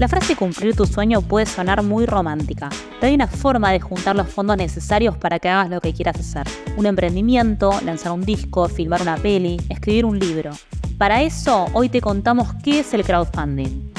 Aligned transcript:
La 0.00 0.08
frase 0.08 0.34
cumplir 0.34 0.74
tu 0.74 0.86
sueño 0.86 1.20
puede 1.20 1.44
sonar 1.44 1.82
muy 1.82 2.06
romántica, 2.06 2.70
pero 2.98 3.08
hay 3.08 3.14
una 3.14 3.26
forma 3.26 3.70
de 3.70 3.80
juntar 3.80 4.16
los 4.16 4.28
fondos 4.28 4.56
necesarios 4.56 5.14
para 5.18 5.38
que 5.38 5.50
hagas 5.50 5.68
lo 5.68 5.82
que 5.82 5.92
quieras 5.92 6.18
hacer. 6.18 6.46
Un 6.78 6.86
emprendimiento, 6.86 7.78
lanzar 7.84 8.12
un 8.12 8.22
disco, 8.22 8.66
filmar 8.66 9.02
una 9.02 9.18
peli, 9.18 9.60
escribir 9.68 10.06
un 10.06 10.18
libro. 10.18 10.52
Para 10.96 11.20
eso, 11.20 11.66
hoy 11.74 11.90
te 11.90 12.00
contamos 12.00 12.48
qué 12.64 12.80
es 12.80 12.94
el 12.94 13.04
crowdfunding. 13.04 13.92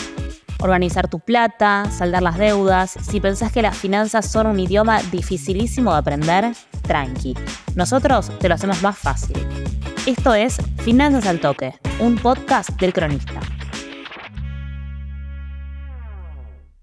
Organizar 0.58 1.08
tu 1.08 1.20
plata, 1.20 1.86
saldar 1.92 2.24
las 2.24 2.40
deudas. 2.40 2.98
Si 3.00 3.20
pensás 3.20 3.52
que 3.52 3.62
las 3.62 3.78
finanzas 3.78 4.26
son 4.26 4.48
un 4.48 4.60
idioma 4.60 5.04
dificilísimo 5.12 5.92
de 5.92 6.00
aprender, 6.00 6.56
tranqui. 6.82 7.36
Nosotros 7.76 8.32
te 8.40 8.50
lo 8.50 8.56
hacemos 8.56 8.82
más 8.82 8.98
fácil. 8.98 9.38
Esto 10.08 10.34
es 10.34 10.58
Finanzas 10.78 11.28
al 11.28 11.40
Toque, 11.40 11.76
un 12.00 12.16
podcast 12.16 12.72
del 12.82 12.92
cronista. 12.92 13.40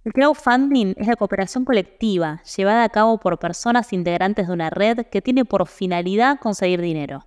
El 0.09 0.15
crowdfunding 0.15 0.95
es 0.97 1.07
la 1.07 1.17
cooperación 1.17 1.67
colectiva 1.67 2.41
llevada 2.57 2.83
a 2.83 2.89
cabo 2.89 3.19
por 3.19 3.39
personas 3.39 3.93
integrantes 3.93 4.47
de 4.47 4.55
una 4.55 4.71
red 4.71 5.01
que 5.01 5.21
tiene 5.21 5.45
por 5.45 5.69
finalidad 5.69 6.39
conseguir 6.41 6.81
dinero. 6.81 7.27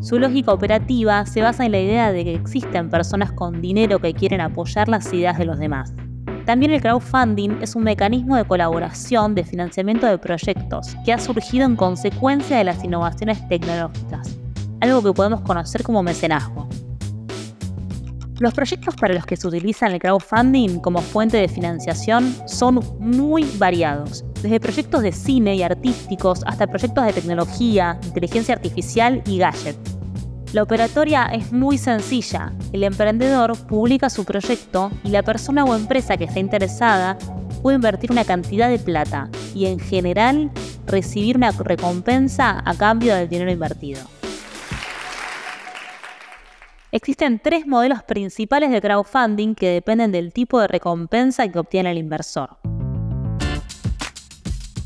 Su 0.00 0.20
lógica 0.20 0.52
operativa 0.52 1.26
se 1.26 1.42
basa 1.42 1.66
en 1.66 1.72
la 1.72 1.80
idea 1.80 2.12
de 2.12 2.22
que 2.22 2.34
existen 2.36 2.88
personas 2.88 3.32
con 3.32 3.60
dinero 3.60 3.98
que 3.98 4.14
quieren 4.14 4.40
apoyar 4.40 4.88
las 4.88 5.12
ideas 5.12 5.38
de 5.38 5.44
los 5.44 5.58
demás. 5.58 5.92
También 6.46 6.70
el 6.70 6.80
crowdfunding 6.80 7.58
es 7.60 7.74
un 7.74 7.82
mecanismo 7.82 8.36
de 8.36 8.44
colaboración 8.44 9.34
de 9.34 9.42
financiamiento 9.42 10.06
de 10.06 10.18
proyectos 10.18 10.94
que 11.04 11.12
ha 11.12 11.18
surgido 11.18 11.66
en 11.66 11.74
consecuencia 11.74 12.58
de 12.58 12.62
las 12.62 12.84
innovaciones 12.84 13.44
tecnológicas, 13.48 14.38
algo 14.80 15.02
que 15.02 15.12
podemos 15.12 15.40
conocer 15.40 15.82
como 15.82 16.04
mecenazgo. 16.04 16.68
Los 18.42 18.54
proyectos 18.54 18.96
para 18.96 19.14
los 19.14 19.24
que 19.24 19.36
se 19.36 19.46
utiliza 19.46 19.86
el 19.86 20.00
crowdfunding 20.00 20.80
como 20.80 21.00
fuente 21.00 21.36
de 21.36 21.46
financiación 21.46 22.34
son 22.48 22.80
muy 22.98 23.44
variados, 23.56 24.24
desde 24.42 24.58
proyectos 24.58 25.02
de 25.02 25.12
cine 25.12 25.54
y 25.54 25.62
artísticos 25.62 26.42
hasta 26.44 26.66
proyectos 26.66 27.06
de 27.06 27.12
tecnología, 27.12 28.00
inteligencia 28.02 28.56
artificial 28.56 29.22
y 29.26 29.38
gadget. 29.38 29.76
La 30.52 30.64
operatoria 30.64 31.26
es 31.26 31.52
muy 31.52 31.78
sencilla. 31.78 32.52
El 32.72 32.82
emprendedor 32.82 33.56
publica 33.68 34.10
su 34.10 34.24
proyecto 34.24 34.90
y 35.04 35.10
la 35.10 35.22
persona 35.22 35.64
o 35.64 35.76
empresa 35.76 36.16
que 36.16 36.24
está 36.24 36.40
interesada 36.40 37.16
puede 37.62 37.76
invertir 37.76 38.10
una 38.10 38.24
cantidad 38.24 38.68
de 38.68 38.80
plata 38.80 39.28
y 39.54 39.66
en 39.66 39.78
general 39.78 40.50
recibir 40.88 41.36
una 41.36 41.52
recompensa 41.52 42.60
a 42.64 42.74
cambio 42.74 43.14
del 43.14 43.28
dinero 43.28 43.52
invertido. 43.52 44.00
Existen 46.94 47.40
tres 47.42 47.66
modelos 47.66 48.02
principales 48.02 48.70
de 48.70 48.82
crowdfunding 48.82 49.54
que 49.54 49.70
dependen 49.70 50.12
del 50.12 50.30
tipo 50.30 50.60
de 50.60 50.68
recompensa 50.68 51.48
que 51.48 51.58
obtiene 51.58 51.90
el 51.90 51.96
inversor. 51.96 52.58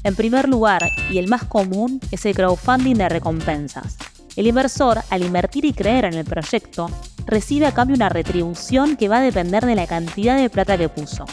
En 0.05 0.15
primer 0.15 0.49
lugar, 0.49 0.89
y 1.11 1.19
el 1.19 1.27
más 1.27 1.43
común, 1.43 1.99
es 2.13 2.25
el 2.25 2.37
crowdfunding 2.37 2.95
de 2.95 3.09
recompensas. 3.09 3.97
El 4.37 4.47
inversor, 4.47 5.01
al 5.11 5.25
invertir 5.25 5.65
y 5.65 5.73
creer 5.73 6.05
en 6.05 6.15
el 6.15 6.25
proyecto, 6.25 6.89
recibe 7.27 7.67
a 7.67 7.75
cambio 7.75 7.97
una 7.97 8.09
retribución 8.09 8.97
que 8.97 9.09
va 9.09 9.19
a 9.19 9.23
depender 9.23 9.67
de 9.67 9.75
la 9.75 9.89
cantidad 9.89 10.37
de 10.37 10.49
plata 10.49 10.79
que 10.79 10.89
puso. 10.89 11.25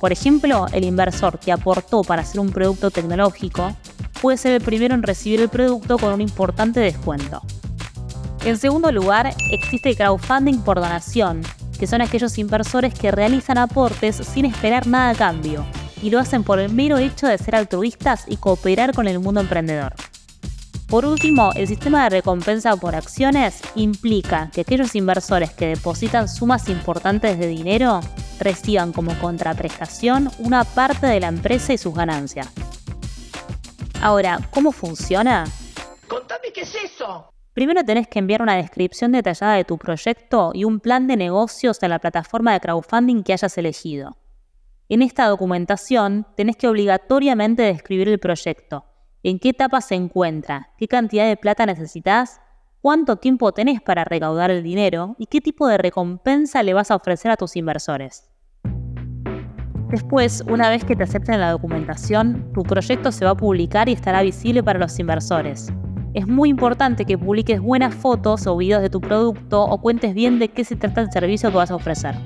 Por 0.00 0.10
ejemplo, 0.10 0.68
el 0.72 0.84
inversor 0.84 1.38
que 1.38 1.52
aportó 1.52 2.00
para 2.02 2.22
hacer 2.22 2.40
un 2.40 2.48
producto 2.48 2.90
tecnológico 2.90 3.76
puede 4.22 4.38
ser 4.38 4.52
el 4.52 4.62
primero 4.62 4.94
en 4.94 5.02
recibir 5.02 5.42
el 5.42 5.50
producto 5.50 5.98
con 5.98 6.14
un 6.14 6.22
importante 6.22 6.80
descuento. 6.80 7.42
En 8.44 8.56
segundo 8.56 8.90
lugar, 8.92 9.34
existe 9.50 9.90
el 9.90 9.96
crowdfunding 9.96 10.60
por 10.60 10.80
donación, 10.80 11.42
que 11.78 11.86
son 11.86 12.00
aquellos 12.00 12.38
inversores 12.38 12.94
que 12.94 13.10
realizan 13.10 13.58
aportes 13.58 14.16
sin 14.16 14.44
esperar 14.44 14.86
nada 14.86 15.10
a 15.10 15.14
cambio 15.14 15.64
y 16.02 16.10
lo 16.10 16.18
hacen 16.18 16.44
por 16.44 16.58
el 16.58 16.72
mero 16.72 16.98
hecho 16.98 17.26
de 17.26 17.38
ser 17.38 17.56
altruistas 17.56 18.24
y 18.26 18.36
cooperar 18.36 18.94
con 18.94 19.08
el 19.08 19.18
mundo 19.18 19.40
emprendedor. 19.40 19.94
Por 20.88 21.04
último, 21.04 21.50
el 21.54 21.68
sistema 21.68 22.04
de 22.04 22.10
recompensa 22.10 22.74
por 22.76 22.94
acciones 22.94 23.60
implica 23.74 24.50
que 24.52 24.62
aquellos 24.62 24.94
inversores 24.94 25.52
que 25.52 25.66
depositan 25.66 26.28
sumas 26.28 26.68
importantes 26.70 27.38
de 27.38 27.46
dinero 27.46 28.00
reciban 28.40 28.92
como 28.92 29.12
contraprestación 29.18 30.30
una 30.38 30.64
parte 30.64 31.06
de 31.06 31.20
la 31.20 31.28
empresa 31.28 31.74
y 31.74 31.78
sus 31.78 31.94
ganancias. 31.94 32.48
Ahora, 34.00 34.40
¿cómo 34.50 34.72
funciona? 34.72 35.44
¡Contame 36.06 36.52
qué 36.54 36.62
es 36.62 36.74
eso! 36.74 37.34
Primero 37.58 37.82
tenés 37.82 38.06
que 38.06 38.20
enviar 38.20 38.40
una 38.40 38.54
descripción 38.54 39.10
detallada 39.10 39.54
de 39.54 39.64
tu 39.64 39.78
proyecto 39.78 40.52
y 40.54 40.62
un 40.62 40.78
plan 40.78 41.08
de 41.08 41.16
negocios 41.16 41.82
a 41.82 41.88
la 41.88 41.98
plataforma 41.98 42.52
de 42.52 42.60
crowdfunding 42.60 43.24
que 43.24 43.32
hayas 43.32 43.58
elegido. 43.58 44.16
En 44.88 45.02
esta 45.02 45.26
documentación 45.26 46.24
tenés 46.36 46.54
que 46.54 46.68
obligatoriamente 46.68 47.64
describir 47.64 48.08
el 48.10 48.20
proyecto, 48.20 48.84
en 49.24 49.40
qué 49.40 49.48
etapa 49.48 49.80
se 49.80 49.96
encuentra, 49.96 50.70
qué 50.78 50.86
cantidad 50.86 51.26
de 51.26 51.36
plata 51.36 51.66
necesitas, 51.66 52.40
cuánto 52.80 53.16
tiempo 53.16 53.50
tenés 53.50 53.82
para 53.82 54.04
recaudar 54.04 54.52
el 54.52 54.62
dinero 54.62 55.16
y 55.18 55.26
qué 55.26 55.40
tipo 55.40 55.66
de 55.66 55.78
recompensa 55.78 56.62
le 56.62 56.74
vas 56.74 56.92
a 56.92 56.94
ofrecer 56.94 57.32
a 57.32 57.36
tus 57.36 57.56
inversores. 57.56 58.30
Después, 59.90 60.44
una 60.48 60.70
vez 60.70 60.84
que 60.84 60.94
te 60.94 61.02
acepten 61.02 61.40
la 61.40 61.50
documentación, 61.50 62.52
tu 62.52 62.62
proyecto 62.62 63.10
se 63.10 63.24
va 63.24 63.32
a 63.32 63.36
publicar 63.36 63.88
y 63.88 63.94
estará 63.94 64.22
visible 64.22 64.62
para 64.62 64.78
los 64.78 64.96
inversores, 65.00 65.72
es 66.18 66.26
muy 66.26 66.48
importante 66.48 67.04
que 67.04 67.16
publiques 67.16 67.60
buenas 67.60 67.94
fotos 67.94 68.48
o 68.48 68.56
videos 68.56 68.82
de 68.82 68.90
tu 68.90 69.00
producto 69.00 69.62
o 69.62 69.78
cuentes 69.80 70.14
bien 70.14 70.40
de 70.40 70.48
qué 70.48 70.64
se 70.64 70.74
trata 70.74 71.00
el 71.00 71.12
servicio 71.12 71.50
que 71.50 71.56
vas 71.56 71.70
a 71.70 71.76
ofrecer. 71.76 72.16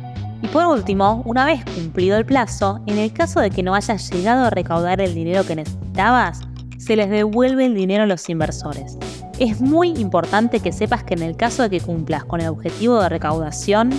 Y 0.40 0.48
por 0.48 0.64
último, 0.64 1.22
una 1.26 1.44
vez 1.44 1.62
cumplido 1.74 2.16
el 2.16 2.24
plazo, 2.24 2.80
en 2.86 2.96
el 2.96 3.12
caso 3.12 3.40
de 3.40 3.50
que 3.50 3.62
no 3.62 3.74
hayas 3.74 4.10
llegado 4.10 4.46
a 4.46 4.50
recaudar 4.50 5.02
el 5.02 5.14
dinero 5.14 5.44
que 5.44 5.56
necesitabas, 5.56 6.40
se 6.78 6.96
les 6.96 7.10
devuelve 7.10 7.66
el 7.66 7.74
dinero 7.74 8.04
a 8.04 8.06
los 8.06 8.30
inversores. 8.30 8.96
Es 9.38 9.60
muy 9.60 9.88
importante 9.88 10.60
que 10.60 10.72
sepas 10.72 11.04
que 11.04 11.12
en 11.12 11.22
el 11.22 11.36
caso 11.36 11.62
de 11.62 11.68
que 11.68 11.80
cumplas 11.80 12.24
con 12.24 12.40
el 12.40 12.48
objetivo 12.48 12.98
de 12.98 13.10
recaudación, 13.10 13.90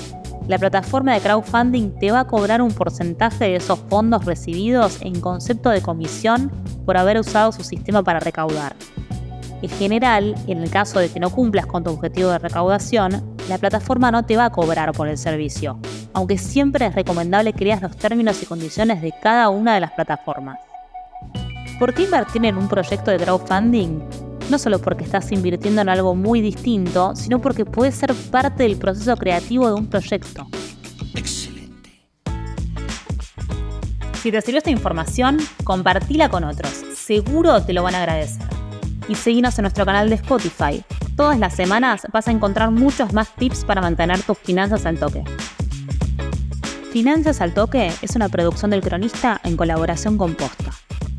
la 0.47 0.57
plataforma 0.57 1.13
de 1.13 1.21
crowdfunding 1.21 1.91
te 1.99 2.11
va 2.11 2.21
a 2.21 2.27
cobrar 2.27 2.63
un 2.63 2.71
porcentaje 2.71 3.45
de 3.45 3.55
esos 3.57 3.77
fondos 3.89 4.25
recibidos 4.25 5.01
en 5.01 5.21
concepto 5.21 5.69
de 5.69 5.83
comisión 5.83 6.51
por 6.83 6.97
haber 6.97 7.19
usado 7.19 7.51
su 7.51 7.63
sistema 7.63 8.03
para 8.03 8.19
recaudar. 8.19 8.75
En 9.63 9.69
general, 9.69 10.35
en 10.47 10.62
el 10.62 10.69
caso 10.69 11.00
de 11.00 11.07
que 11.07 11.22
no 11.22 11.29
cumplas 11.29 11.66
con 11.66 11.85
tu 11.85 11.91
objetivo 11.91 12.29
de 12.29 12.38
recaudación, 12.38 13.38
la 13.47 13.57
plataforma 13.57 14.12
no 14.12 14.25
te 14.25 14.35
va 14.35 14.44
a 14.44 14.50
cobrar 14.50 14.91
por 14.91 15.07
el 15.07 15.18
servicio, 15.18 15.79
aunque 16.12 16.38
siempre 16.38 16.85
es 16.85 16.94
recomendable 16.94 17.53
que 17.53 17.63
leas 17.63 17.81
los 17.81 17.96
términos 17.96 18.44
y 18.44 18.46
condiciones 18.46 19.01
de 19.01 19.13
cada 19.22 19.47
una 19.47 19.74
de 19.74 19.79
las 19.79 19.94
plataformas. 19.94 20.59
¿Por 21.79 21.94
qué 21.94 22.03
invertir 22.03 22.44
en 22.44 22.57
un 22.57 22.68
proyecto 22.68 23.09
de 23.09 23.18
crowdfunding? 23.19 24.01
No 24.50 24.59
solo 24.59 24.79
porque 24.79 25.06
estás 25.06 25.31
invirtiendo 25.31 25.80
en 25.80 25.88
algo 25.88 26.13
muy 26.13 26.41
distinto, 26.41 27.16
sino 27.16 27.40
porque 27.40 27.63
puede 27.63 27.94
ser 27.94 28.13
parte 28.31 28.63
del 28.63 28.75
proceso 28.75 29.16
creativo 29.16 29.69
de 29.69 29.75
un 29.75 29.88
proyecto. 29.88 30.45
Excelente. 31.16 31.90
Si 34.22 34.30
te 34.30 34.41
sirvió 34.41 34.57
esta 34.57 34.72
información, 34.72 35.38
compartila 35.63 36.28
con 36.28 36.44
otros. 36.44 36.84
Seguro 36.97 37.63
te 37.63 37.72
lo 37.72 37.81
van 37.81 37.95
a 37.95 38.00
agradecer 38.00 38.52
y 39.07 39.15
seguinos 39.15 39.57
en 39.57 39.63
nuestro 39.63 39.85
canal 39.85 40.09
de 40.09 40.15
Spotify. 40.15 40.83
Todas 41.15 41.37
las 41.39 41.55
semanas 41.55 42.07
vas 42.11 42.27
a 42.27 42.31
encontrar 42.31 42.71
muchos 42.71 43.13
más 43.13 43.33
tips 43.35 43.65
para 43.65 43.81
mantener 43.81 44.21
tus 44.21 44.37
finanzas 44.37 44.85
al 44.85 44.97
toque. 44.97 45.23
Finanzas 46.93 47.41
al 47.41 47.55
Toque 47.55 47.91
es 48.03 48.15
una 48.15 48.29
producción 48.29 48.69
del 48.69 48.81
cronista 48.81 49.41
en 49.43 49.57
colaboración 49.57 50.15
con 50.15 50.35
Posta. 50.35 50.71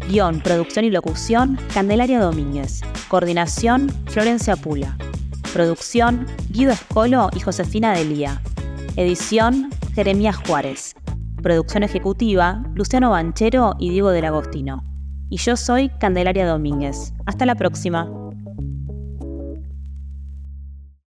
Guión, 0.09 0.41
producción 0.41 0.85
y 0.85 0.91
locución, 0.91 1.59
Candelaria 1.75 2.21
Domínguez. 2.21 2.83
Coordinación, 3.09 3.91
Florencia 4.07 4.55
Pula. 4.55 4.97
Producción, 5.53 6.27
Guido 6.49 6.71
Escolo 6.71 7.29
y 7.35 7.41
Josefina 7.41 7.93
Delía. 7.93 8.41
Edición, 8.95 9.71
Jeremías 9.97 10.37
Juárez. 10.47 10.95
Producción 11.43 11.83
ejecutiva, 11.83 12.63
Luciano 12.77 13.11
Banchero 13.11 13.75
y 13.81 13.91
Diego 13.91 14.11
del 14.11 14.27
Agostino 14.27 14.94
y 15.29 15.37
yo 15.39 15.57
soy 15.57 15.89
Candelaria 15.89 16.47
Domínguez. 16.47 17.13
Hasta 17.27 17.47
la 17.47 17.55
próxima. 17.55 18.24